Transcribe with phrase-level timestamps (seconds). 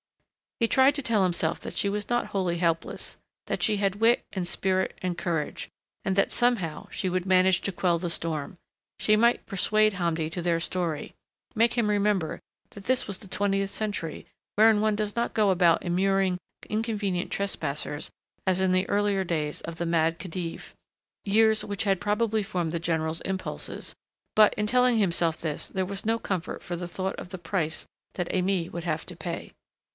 [0.59, 3.17] He tried to tell himself that she was not wholly helpless,
[3.47, 5.69] that she had wit and spirit and courage,
[6.03, 8.57] and that somehow she would manage to quell the storm;
[8.99, 11.13] she might persuade Hamdi to their story,
[11.55, 12.39] make him remember
[12.71, 14.25] that this was the twentieth century
[14.55, 18.11] wherein one does not go about immuring inconvenient trespassers
[18.45, 20.73] as in the earlier years of the Mad Khedive
[21.25, 23.95] years which had probably formed the general's impulses
[24.35, 27.85] but in telling himself this there was no comfort for the thought of the price
[28.13, 29.53] that Aimée would have to pay.